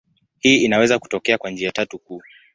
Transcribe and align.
Hii 0.39 0.63
inaweza 0.63 0.99
kutokea 0.99 1.37
kwa 1.37 1.49
njia 1.51 1.71
tatu 1.71 1.99
kuu. 1.99 2.21